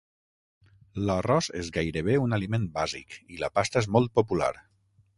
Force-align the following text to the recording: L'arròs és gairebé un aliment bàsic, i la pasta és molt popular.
L'arròs 1.09 1.51
és 1.61 1.69
gairebé 1.77 2.17
un 2.23 2.35
aliment 2.39 2.67
bàsic, 2.81 3.21
i 3.37 3.41
la 3.45 3.55
pasta 3.59 3.85
és 3.87 3.93
molt 3.99 4.15
popular. 4.21 4.53